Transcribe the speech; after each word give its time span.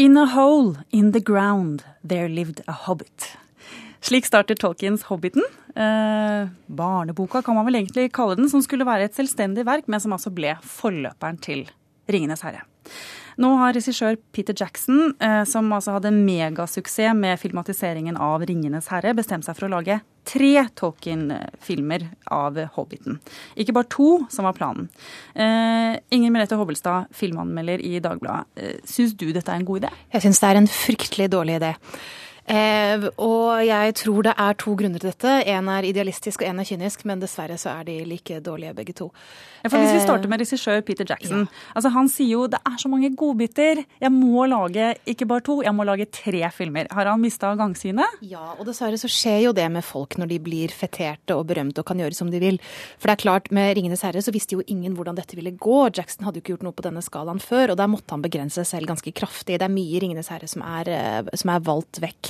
In 0.00 0.16
a 0.16 0.24
hole 0.24 0.78
in 0.90 1.12
the 1.12 1.20
ground 1.20 1.84
there 2.02 2.28
lived 2.28 2.62
a 2.66 2.72
hobbit. 2.72 3.36
Slik 4.00 4.24
starter 4.24 4.54
Tolkiens 4.54 5.02
Hobbiten. 5.02 5.42
Eh, 5.76 6.48
barneboka 6.66 7.42
kan 7.42 7.54
man 7.54 7.66
vel 7.66 7.76
egentlig 7.82 8.06
kalle 8.16 8.38
den, 8.38 8.48
som 8.48 8.62
skulle 8.64 8.86
være 8.88 9.10
et 9.10 9.18
selvstendig 9.18 9.66
verk, 9.68 9.90
men 9.92 10.00
som 10.00 10.14
altså 10.16 10.32
ble 10.32 10.54
forløperen 10.64 11.36
til 11.44 11.66
Ringenes 12.08 12.40
herre. 12.46 12.62
Nå 13.36 13.50
har 13.60 13.76
regissør 13.76 14.16
Peter 14.32 14.56
Jackson, 14.56 15.12
eh, 15.20 15.44
som 15.44 15.68
altså 15.68 15.98
hadde 15.98 16.14
megasuksess 16.16 17.12
med 17.20 17.36
filmatiseringen 17.44 18.16
av 18.16 18.48
Ringenes 18.48 18.88
herre, 18.88 19.12
bestemt 19.12 19.44
seg 19.44 19.58
for 19.58 19.68
å 19.68 19.74
lage 19.76 20.00
tre 20.30 20.52
Tolkien-filmer 20.78 22.06
av 22.30 22.58
Hobbiten. 22.76 23.18
Ikke 23.58 23.74
bare 23.76 23.90
to, 23.90 24.10
som 24.30 24.46
var 24.46 24.56
planen. 24.58 24.88
Uh, 25.34 25.98
Inger 26.14 26.34
Merete 26.34 26.58
Hobbelstad, 26.60 27.10
filmanmelder 27.16 27.82
i 27.82 27.98
Dagbladet. 28.02 28.50
Uh, 28.58 28.78
Syns 28.88 29.16
du 29.18 29.28
dette 29.34 29.50
er 29.50 29.60
en 29.60 29.68
god 29.68 29.84
idé? 29.84 29.92
Jeg 30.14 30.26
syns 30.26 30.42
det 30.42 30.50
er 30.50 30.60
en 30.60 30.70
fryktelig 30.70 31.30
dårlig 31.34 31.58
idé. 31.60 31.74
Eh, 32.46 33.06
og 33.20 33.60
jeg 33.66 33.94
tror 34.00 34.26
det 34.26 34.34
er 34.38 34.58
to 34.58 34.74
grunner 34.78 35.02
til 35.02 35.12
dette. 35.12 35.36
En 35.52 35.68
er 35.72 35.88
idealistisk 35.90 36.42
og 36.42 36.50
en 36.50 36.62
er 36.62 36.68
kynisk, 36.68 37.04
men 37.08 37.22
dessverre 37.22 37.58
så 37.60 37.74
er 37.78 37.88
de 37.90 37.98
like 38.08 38.40
dårlige 38.44 38.74
begge 38.76 38.96
to. 38.96 39.10
Ja, 39.62 39.68
for 39.68 39.76
Hvis 39.82 39.92
vi 39.92 40.00
starter 40.00 40.30
med 40.30 40.40
regissør 40.40 40.80
Peter 40.80 41.04
Jackson. 41.04 41.44
Ja. 41.44 41.60
altså 41.76 41.90
Han 41.92 42.08
sier 42.08 42.32
jo 42.32 42.46
det 42.48 42.60
er 42.64 42.78
så 42.80 42.88
mange 42.88 43.10
godbiter. 43.16 43.84
Jeg 44.00 44.12
må 44.12 44.46
lage 44.48 44.94
ikke 45.06 45.26
bare 45.28 45.44
to, 45.44 45.60
jeg 45.62 45.74
må 45.76 45.84
lage 45.84 46.08
tre 46.08 46.40
filmer. 46.50 46.88
Har 46.90 47.06
han 47.06 47.20
mista 47.20 47.52
gangsynet? 47.58 48.20
Ja, 48.24 48.54
og 48.58 48.64
dessverre 48.66 48.98
så 49.00 49.10
skjer 49.10 49.44
jo 49.44 49.52
det 49.52 49.68
med 49.70 49.84
folk 49.84 50.16
når 50.16 50.32
de 50.32 50.38
blir 50.40 50.72
feterte 50.72 51.36
og 51.36 51.46
berømte 51.50 51.84
og 51.84 51.88
kan 51.90 52.00
gjøre 52.00 52.16
som 52.16 52.30
de 52.32 52.40
vil. 52.40 52.60
For 52.98 53.10
det 53.10 53.18
er 53.18 53.24
klart, 53.24 53.50
med 53.52 53.76
'Ringenes 53.76 54.02
herre' 54.02 54.22
så 54.24 54.32
visste 54.32 54.56
jo 54.56 54.64
ingen 54.66 54.96
hvordan 54.96 55.16
dette 55.16 55.36
ville 55.36 55.52
gå. 55.52 55.90
Jackson 55.94 56.24
hadde 56.24 56.40
jo 56.40 56.42
ikke 56.42 56.56
gjort 56.56 56.66
noe 56.68 56.76
på 56.76 56.86
denne 56.86 57.04
skalaen 57.04 57.40
før, 57.40 57.72
og 57.72 57.76
der 57.76 57.90
måtte 57.90 58.16
han 58.16 58.22
begrense 58.22 58.64
seg 58.64 58.66
selv 58.66 58.86
ganske 58.88 59.12
kraftig. 59.12 59.58
Det 59.58 59.68
er 59.68 59.68
mye 59.68 60.00
'Ringenes 60.00 60.32
herre' 60.32 60.48
som 60.48 60.62
er, 60.62 60.88
eh, 60.88 61.36
som 61.36 61.50
er 61.50 61.60
valgt 61.60 62.00
vekk. 62.00 62.29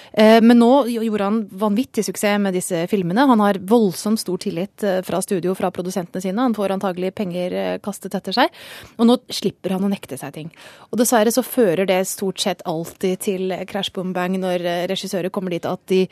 men 0.43 0.59
nå 0.59 0.69
gjorde 0.91 1.23
han 1.23 1.39
vanvittig 1.61 2.03
suksess 2.03 2.39
med 2.43 2.55
disse 2.57 2.83
filmene. 2.91 3.23
Han 3.29 3.39
har 3.39 3.61
voldsomt 3.63 4.19
stor 4.19 4.41
tillit 4.43 4.83
eh, 4.83 4.99
fra 5.07 5.21
studio, 5.23 5.55
fra 5.55 5.71
produsentene 5.71 6.21
sine. 6.23 6.41
Han 6.41 6.55
får 6.57 6.75
antagelig 6.75 7.13
penger 7.15 7.55
eh, 7.55 7.77
kastet 7.83 8.17
etter 8.17 8.35
seg. 8.35 8.51
Og 8.97 9.07
nå 9.07 9.17
slipper 9.31 9.77
han 9.77 9.87
å 9.87 9.91
nekte 9.91 10.19
seg 10.19 10.35
ting. 10.35 10.51
Og 10.91 10.99
dessverre 10.99 11.31
så 11.31 11.45
fører 11.45 11.87
det 11.87 12.01
stort 12.11 12.43
sett 12.43 12.65
alltid 12.67 13.23
til 13.23 13.55
crash 13.69 13.93
boom 13.95 14.11
bang 14.15 14.35
når 14.41 14.67
regissører 14.91 15.31
kommer 15.33 15.55
dit 15.55 15.65
at 15.67 15.83
de 15.91 16.05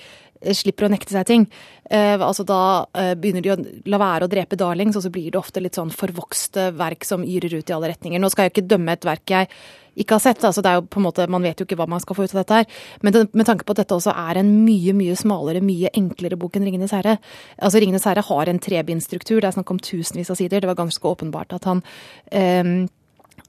slipper 0.55 0.87
å 0.87 0.91
nekte 0.91 1.13
seg 1.13 1.27
ting. 1.27 1.45
Eh, 1.89 2.15
altså 2.15 2.45
Da 2.47 2.61
eh, 2.95 3.13
begynner 3.19 3.43
de 3.43 3.53
å 3.53 3.59
la 3.91 3.99
være 4.01 4.27
å 4.27 4.31
drepe 4.31 4.59
darlings, 4.59 4.97
og 4.97 5.05
så 5.05 5.11
blir 5.13 5.31
det 5.31 5.41
ofte 5.41 5.63
litt 5.63 5.77
sånn 5.79 5.91
forvokste 5.91 6.69
verk 6.79 7.05
som 7.07 7.25
yrer 7.25 7.59
ut 7.59 7.69
i 7.69 7.75
alle 7.75 7.91
retninger. 7.91 8.21
Nå 8.21 8.31
skal 8.31 8.47
jeg 8.47 8.55
ikke 8.55 8.69
dømme 8.71 8.95
et 8.95 9.07
verk 9.07 9.35
jeg 9.35 9.51
ikke 9.99 10.15
har 10.15 10.23
sett. 10.23 10.43
altså 10.43 10.61
det 10.63 10.71
er 10.71 10.79
jo 10.79 10.87
på 10.87 10.99
en 11.01 11.07
måte, 11.09 11.27
Man 11.27 11.43
vet 11.43 11.59
jo 11.59 11.65
ikke 11.65 11.75
hva 11.75 11.87
man 11.89 11.99
skal 11.99 12.15
få 12.15 12.23
ut 12.23 12.33
av 12.35 12.43
dette 12.43 12.59
her. 12.61 12.65
Men 13.01 13.13
det, 13.13 13.23
med 13.33 13.45
tanke 13.45 13.65
på 13.65 13.75
at 13.75 13.81
dette 13.89 13.97
også 13.97 14.13
er 14.13 14.39
en 14.39 14.49
mye 14.65 14.93
mye 14.93 15.17
smalere, 15.17 15.63
mye 15.65 15.89
enklere 15.97 16.37
bok 16.39 16.57
enn 16.57 16.67
'Ringenes 16.67 16.93
herre'. 16.93 17.17
Altså 17.57 17.81
'Ringenes 17.81 18.05
herre' 18.05 18.25
har 18.25 18.49
en 18.49 18.59
trebindstruktur, 18.59 19.41
det 19.41 19.49
er 19.49 19.57
snakk 19.57 19.71
om 19.71 19.79
tusenvis 19.79 20.29
av 20.29 20.37
sider. 20.37 20.61
Det 20.61 20.69
var 20.69 20.77
ganske 20.77 21.01
åpenbart 21.01 21.53
at 21.53 21.63
han, 21.65 21.83
eh, 22.31 22.87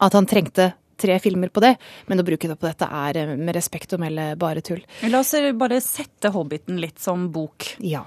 at 0.01 0.13
han 0.13 0.27
trengte 0.27 0.73
tre 0.97 1.19
filmer 1.19 1.49
på 1.49 1.61
det, 1.61 1.77
men 2.09 2.21
å 2.21 2.25
bruke 2.25 2.49
det 2.49 2.59
på 2.59 2.69
dette 2.69 2.85
er 2.85 3.17
eh, 3.17 3.37
med 3.37 3.55
respekt 3.55 3.93
å 3.93 4.01
melde 4.01 4.37
bare 4.39 4.61
tull. 4.61 4.83
La 5.09 5.21
oss 5.21 5.35
bare 5.55 5.81
sette 5.81 6.33
'Hobbiten' 6.33 6.81
litt 6.81 6.99
som 6.99 7.31
bok. 7.31 7.77
Ja. 7.81 8.05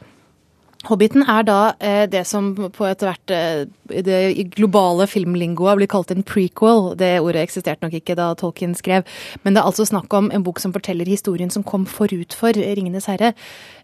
Hobbiten 0.83 1.23
er 1.31 1.45
da 1.47 1.57
eh, 1.79 2.03
det 2.11 2.25
som 2.27 2.49
på 2.75 2.85
etter 2.89 3.07
hvert 3.07 3.31
eh, 3.31 4.01
det 4.03 4.49
globale 4.51 5.05
filmlingoet 5.07 5.79
blir 5.79 5.87
kalt 5.87 6.11
en 6.11 6.25
prequel. 6.27 6.89
Det 6.99 7.21
ordet 7.23 7.45
eksisterte 7.45 7.85
nok 7.85 7.95
ikke 8.01 8.17
da 8.19 8.33
Tolkien 8.35 8.75
skrev. 8.75 9.07
Men 9.45 9.55
det 9.55 9.61
er 9.61 9.69
altså 9.69 9.85
snakk 9.87 10.11
om 10.17 10.27
en 10.35 10.43
bok 10.43 10.59
som 10.59 10.73
forteller 10.75 11.07
historien 11.07 11.53
som 11.53 11.63
kom 11.63 11.85
forut 11.87 12.35
for 12.35 12.51
'Ringenes 12.51 13.07
herre'. 13.07 13.31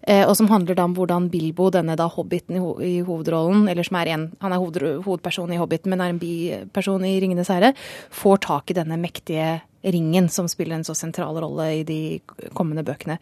Eh, 0.04 0.28
og 0.28 0.36
som 0.36 0.52
handler 0.52 0.76
da 0.76 0.84
om 0.84 0.96
hvordan 0.96 1.30
Bilbo, 1.32 1.70
denne 1.70 1.96
da 1.96 2.08
hobbiten 2.08 2.56
i, 2.56 2.60
ho 2.60 2.76
i 2.84 3.00
hovedrollen, 3.00 3.70
eller 3.70 3.84
som 3.84 3.96
er 3.96 4.08
en 4.08 4.32
Han 4.42 4.52
er 4.52 4.60
hoved 4.60 5.04
hovedperson 5.04 5.54
i 5.54 5.58
'Hobbiten', 5.58 5.88
men 5.88 6.02
er 6.02 6.10
en 6.10 6.20
biperson 6.20 7.06
i 7.06 7.20
'Ringenes 7.20 7.48
herre', 7.48 7.74
får 8.12 8.38
tak 8.38 8.72
i 8.72 8.74
denne 8.74 9.00
mektige 9.00 9.62
ringen, 9.82 10.30
som 10.30 10.48
spiller 10.48 10.76
en 10.76 10.84
så 10.84 10.96
sentral 10.96 11.38
rolle 11.40 11.68
i 11.80 11.84
de 11.88 12.20
kommende 12.54 12.84
bøkene. 12.84 13.18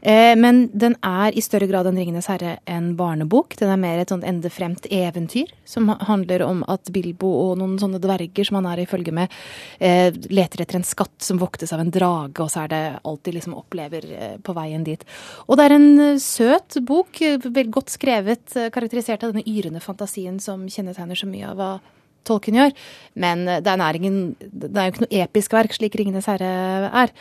Eh, 0.00 0.34
men 0.38 0.64
den 0.74 0.96
er 1.06 1.34
i 1.36 1.44
større 1.44 1.68
grad 1.70 1.86
enn 1.86 1.96
'Ringenes 1.98 2.28
herre' 2.30 2.58
en 2.66 2.96
barnebok. 2.96 3.56
Den 3.56 3.70
er 3.70 3.80
mer 3.80 3.98
et 3.98 4.10
sånt 4.10 4.24
endefremt 4.24 4.86
eventyr, 4.90 5.52
som 5.64 5.88
handler 5.88 6.42
om 6.42 6.64
at 6.68 6.90
Bilbo 6.92 7.28
og 7.28 7.58
noen 7.58 7.78
sånne 7.78 8.00
dverger 8.02 8.46
som 8.46 8.58
han 8.60 8.66
er 8.72 8.82
i 8.82 8.86
følge 8.86 9.12
med, 9.12 9.28
eh, 9.80 10.10
leter 10.10 10.62
etter 10.62 10.76
en 10.76 10.82
skatt 10.86 11.22
som 11.22 11.38
voktes 11.38 11.72
av 11.72 11.80
en 11.80 11.90
drage, 11.90 12.40
og 12.40 12.50
så 12.50 12.64
er 12.64 12.68
det 12.68 13.00
alt 13.04 13.22
de 13.22 13.32
liksom 13.32 13.54
opplever 13.54 14.04
eh, 14.12 14.36
på 14.38 14.54
veien 14.54 14.84
dit. 14.84 15.04
Og 15.48 15.56
det 15.56 15.64
er 15.64 15.74
en 15.76 16.18
søt 16.18 16.84
bok, 16.84 17.18
vel 17.18 17.70
godt 17.70 17.90
skrevet, 17.90 18.72
karakterisert 18.72 19.22
av 19.22 19.32
denne 19.32 19.46
yrende 19.46 19.80
fantasien 19.80 20.40
som 20.40 20.66
kjennetegner 20.66 21.16
så 21.16 21.26
mye 21.26 21.48
av 21.50 21.56
hva 21.56 21.80
Tolkien 22.28 22.58
gjør. 22.60 22.76
Men 23.14 23.46
det 23.46 23.66
er, 23.66 23.80
næringen, 23.80 24.36
det 24.40 24.70
er 24.72 24.88
jo 24.88 24.94
ikke 24.94 25.04
noe 25.06 25.24
episk 25.24 25.56
verk, 25.56 25.74
slik 25.76 25.96
'Ringenes 25.98 26.30
herre' 26.30 26.90
er. 27.02 27.14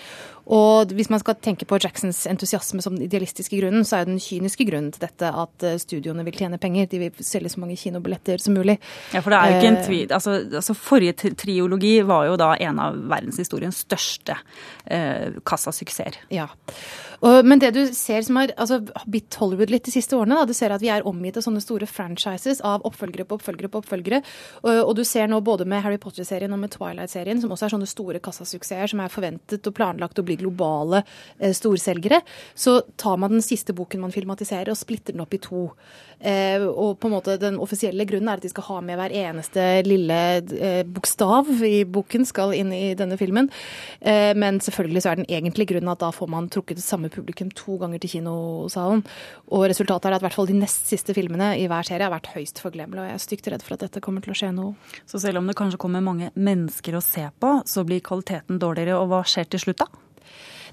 Og 0.52 0.92
hvis 0.98 1.10
man 1.12 1.22
skal 1.22 1.38
tenke 1.40 1.66
på 1.68 1.80
Jacksons 1.80 2.26
entusiasme 2.28 2.84
som 2.84 2.98
den 2.98 3.06
idealistiske 3.06 3.56
grunnen, 3.62 3.86
så 3.88 4.02
er 4.02 4.10
den 4.10 4.20
kyniske 4.20 4.66
grunnen 4.68 4.92
til 4.92 5.06
dette 5.06 5.30
at 5.32 5.66
eh, 5.68 5.78
studioene 5.80 6.26
vil 6.28 6.36
tjene 6.42 6.60
penger. 6.62 6.90
De 6.92 7.00
vil 7.06 7.24
selge 7.24 7.54
så 7.54 7.62
mange 7.64 7.78
kinobilletter 7.80 8.42
som 8.44 8.58
mulig. 8.58 8.76
Ja, 9.16 9.22
for 9.24 9.32
det 9.32 9.40
er 9.40 9.54
jo 9.54 9.62
ikke 9.62 9.70
en 9.70 9.80
eh, 9.80 9.86
tvil. 9.88 10.10
Altså, 10.18 10.36
altså 10.60 10.76
Forrige 10.76 11.32
triologi 11.40 11.94
var 12.08 12.28
jo 12.28 12.36
da 12.42 12.52
en 12.60 12.82
av 12.84 13.00
verdenshistoriens 13.14 13.80
største 13.86 14.36
eh, 14.92 15.40
kassasuksesser. 15.48 16.20
Ja. 16.36 16.50
Og, 17.22 17.46
men 17.46 17.62
det 17.62 17.72
du 17.76 17.82
ser 17.94 18.24
som 18.26 18.40
har 18.42 18.52
altså, 18.58 18.82
bitt 19.12 19.38
Hollywood 19.40 19.72
litt 19.72 19.88
de 19.88 19.94
siste 19.94 20.18
årene, 20.18 20.42
da, 20.42 20.50
du 20.50 20.58
ser 20.58 20.74
at 20.74 20.84
vi 20.84 20.90
er 20.92 21.08
omgitt 21.08 21.38
av 21.40 21.46
sånne 21.46 21.62
store 21.64 21.88
franchises 21.88 22.64
av 22.66 22.84
oppfølgere 22.88 23.28
på 23.30 23.38
oppfølgere 23.38 23.72
på 23.72 23.84
oppfølgere. 23.84 24.22
Og, 24.66 24.72
og 24.82 24.94
du 24.98 25.04
ser 25.08 25.32
nå 25.32 25.40
både 25.46 25.68
med 25.70 25.86
Harry 25.86 26.02
Potter-serien 26.02 26.52
og 26.52 26.60
med 26.64 26.74
Twilight-serien, 26.76 27.40
som 27.40 27.54
også 27.54 27.70
er 27.70 27.76
sånne 27.78 27.90
store 27.90 28.24
kassasuksesser 28.24 28.92
som 28.92 29.04
er 29.06 29.14
forventet 29.14 29.70
og 29.70 29.78
planlagt 29.78 30.20
å 30.20 30.26
bli 30.26 30.41
globale 30.42 31.04
eh, 31.40 31.54
storselgere, 31.56 32.22
så 32.56 32.80
tar 33.00 33.20
man 33.22 33.38
den 33.38 33.46
siste 33.46 33.76
boken 33.78 34.04
man 34.04 34.14
filmatiserer 34.14 34.74
og 34.74 34.80
splitter 34.80 35.16
den 35.16 35.24
opp 35.24 35.36
i 35.38 35.42
to. 35.42 35.68
Eh, 36.22 36.62
og 36.62 37.00
på 37.02 37.10
en 37.10 37.16
måte 37.16 37.38
den 37.42 37.58
offisielle 37.62 38.06
grunnen 38.06 38.30
er 38.30 38.42
at 38.42 38.46
de 38.46 38.52
skal 38.52 38.68
ha 38.68 38.80
med 38.86 39.00
hver 39.00 39.16
eneste 39.24 39.66
lille 39.88 40.20
eh, 40.42 40.84
bokstav 40.86 41.50
i 41.66 41.82
boken 41.90 42.28
skal 42.30 42.54
inn 42.58 42.74
i 42.76 42.94
denne 42.98 43.18
filmen. 43.18 43.50
Men 44.02 44.60
selvfølgelig 44.64 45.02
så 45.04 45.12
er 45.12 45.20
den 45.20 45.30
egentlige 45.30 45.74
grunnen 45.74 45.92
at 45.92 46.02
da 46.02 46.10
får 46.14 46.30
man 46.32 46.48
trukket 46.52 46.80
det 46.80 46.86
samme 46.86 47.10
publikum 47.14 47.52
to 47.58 47.78
ganger 47.82 48.02
til 48.02 48.16
kinosalen. 48.16 49.04
Og 49.52 49.66
resultatet 49.70 50.10
er 50.10 50.16
at 50.16 50.24
i 50.24 50.28
hvert 50.28 50.38
fall 50.38 50.50
de 50.50 50.58
nest 50.58 50.90
siste 50.90 51.16
filmene 51.18 51.52
i 51.60 51.68
hver 51.70 51.88
serie 51.88 52.08
har 52.08 52.14
vært 52.14 52.32
høyst 52.36 52.62
forglemmelige. 52.64 53.04
Og 53.04 53.12
jeg 53.12 53.20
er 53.20 53.26
stygt 53.26 53.50
redd 53.54 53.66
for 53.66 53.78
at 53.78 53.86
dette 53.86 54.04
kommer 54.04 54.26
til 54.26 54.34
å 54.34 54.38
skje 54.38 54.52
nå. 54.56 54.72
Så 55.10 55.22
selv 55.22 55.42
om 55.42 55.50
det 55.50 55.58
kanskje 55.60 55.82
kommer 55.82 56.04
mange 56.06 56.32
mennesker 56.36 56.98
å 56.98 57.04
se 57.06 57.28
på, 57.42 57.58
så 57.68 57.86
blir 57.88 58.04
kvaliteten 58.06 58.62
dårligere. 58.62 59.00
Og 59.02 59.12
hva 59.12 59.24
skjer 59.28 59.50
til 59.52 59.66
slutt 59.66 59.84
da? 59.84 59.90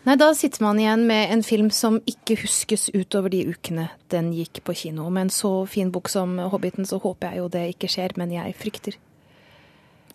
Nei, 0.07 0.15
da 0.17 0.31
sitter 0.35 0.63
man 0.63 0.79
igjen 0.79 1.07
med 1.09 1.33
en 1.35 1.43
film 1.43 1.69
som 1.75 1.99
ikke 2.07 2.39
huskes 2.45 2.87
utover 2.95 3.33
de 3.35 3.43
ukene 3.51 3.89
den 4.13 4.31
gikk 4.33 4.63
på 4.65 4.77
kino. 4.85 5.09
Med 5.11 5.27
en 5.27 5.35
så 5.35 5.67
fin 5.67 5.91
bok 5.93 6.09
som 6.09 6.39
'Hobbiten' 6.39 6.87
så 6.87 7.01
håper 7.03 7.31
jeg 7.31 7.39
jo 7.39 7.49
det 7.49 7.65
ikke 7.75 7.91
skjer, 7.91 8.17
men 8.17 8.33
jeg 8.33 8.55
frykter. 8.55 8.97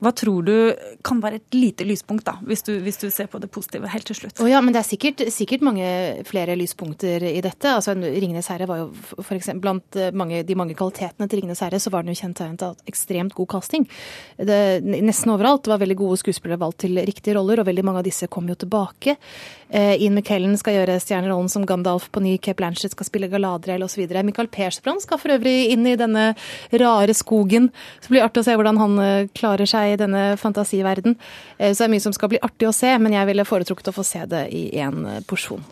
Hva 0.03 0.11
tror 0.15 0.45
du 0.47 0.55
kan 1.05 1.21
være 1.23 1.39
et 1.39 1.57
lite 1.57 1.87
lyspunkt, 1.87 2.25
da, 2.27 2.35
hvis 2.47 2.65
du, 2.67 2.73
hvis 2.83 2.99
du 3.01 3.07
ser 3.13 3.29
på 3.31 3.39
det 3.41 3.49
positive 3.53 3.89
helt 3.91 4.07
til 4.09 4.17
slutt? 4.19 4.41
Oh 4.43 4.49
ja, 4.49 4.61
men 4.61 4.75
Det 4.75 4.81
er 4.81 4.89
sikkert, 4.89 5.23
sikkert, 5.33 5.63
mange 5.63 5.87
flere 6.27 6.57
lyspunkter 6.59 7.23
i 7.23 7.41
dette. 7.41 7.69
Altså, 7.71 7.95
'Ringenes 7.95 8.49
herre' 8.51 8.67
var 8.67 8.83
jo 8.83 8.91
for 9.21 9.35
eksempel, 9.35 9.61
blant 9.63 9.99
mange, 10.13 10.43
de 10.43 10.55
mange 10.55 10.75
kvalitetene 10.75 11.29
til 11.29 11.39
'Ringenes 11.39 11.63
herre', 11.63 11.79
så 11.79 11.91
var 11.91 12.03
den 12.03 12.13
jo 12.13 12.21
kjennetegnet 12.21 12.63
av 12.63 12.75
ekstremt 12.87 13.33
god 13.33 13.47
casting. 13.47 13.87
Det, 14.37 14.83
nesten 14.83 15.31
overalt 15.31 15.67
var 15.67 15.79
veldig 15.79 15.97
gode 15.97 16.19
skuespillere 16.19 16.59
valgt 16.59 16.83
til 16.83 16.97
riktige 16.99 17.37
roller, 17.37 17.59
og 17.59 17.69
veldig 17.69 17.85
mange 17.85 18.03
av 18.03 18.07
disse 18.07 18.27
kom 18.27 18.47
jo 18.49 18.55
tilbake. 18.55 19.17
Eh, 19.73 20.01
Ian 20.03 20.13
McKellen 20.13 20.57
skal 20.59 20.75
gjøre 20.77 20.99
stjernerollen 21.01 21.49
som 21.49 21.65
Gandalf 21.65 22.09
på 22.13 22.21
ny, 22.21 22.35
Cape 22.37 22.61
Lanchett 22.61 22.93
skal 22.93 23.07
spille 23.07 23.29
Galadriel 23.31 23.81
osv. 23.85 24.03
Michael 24.21 24.49
Persbrandt 24.53 25.05
skal 25.05 25.17
for 25.21 25.33
øvrig 25.33 25.71
inn 25.73 25.87
i 25.89 25.95
denne 25.97 26.33
rare 26.83 27.15
skogen. 27.17 27.71
Så 27.97 28.09
det 28.09 28.13
blir 28.13 28.25
artig 28.25 28.43
å 28.43 28.47
se 28.47 28.57
hvordan 28.59 28.81
han 28.81 28.99
eh, 29.01 29.31
klarer 29.33 29.69
seg 29.69 29.92
i 29.93 29.99
denne 29.99 30.23
fantasiverden. 30.41 31.17
Eh, 31.57 31.71
så 31.71 31.83
det 31.83 31.87
er 31.87 31.93
mye 31.95 32.05
som 32.07 32.15
skal 32.15 32.33
bli 32.33 32.41
artig 32.43 32.69
å 32.69 32.75
se, 32.75 32.91
men 32.99 33.15
jeg 33.15 33.29
ville 33.29 33.47
foretrukket 33.47 33.91
å 33.91 33.95
få 33.95 34.05
se 34.07 34.25
det 34.29 34.47
i 34.53 34.65
én 34.81 35.05
eh, 35.09 35.21
porsjon. 35.29 35.63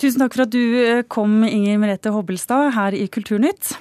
Tusen 0.00 0.24
takk 0.24 0.34
for 0.34 0.46
at 0.46 0.54
du 0.54 0.62
eh, 0.82 1.02
kom, 1.06 1.42
Inger 1.46 1.78
Merete 1.82 2.14
Hobbelstad, 2.14 2.72
her 2.78 2.96
i 2.96 3.06
Kulturnytt. 3.06 3.76